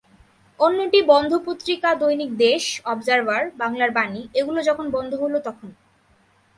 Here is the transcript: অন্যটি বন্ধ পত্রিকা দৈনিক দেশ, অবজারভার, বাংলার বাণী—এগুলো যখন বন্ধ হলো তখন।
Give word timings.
অন্যটি 0.59 0.99
বন্ধ 1.03 1.31
পত্রিকা 1.45 1.89
দৈনিক 1.95 2.31
দেশ, 2.37 2.63
অবজারভার, 2.85 3.41
বাংলার 3.57 3.91
বাণী—এগুলো 3.91 4.59
যখন 4.61 4.85
বন্ধ 4.91 5.11
হলো 5.15 5.37
তখন। 5.39 5.69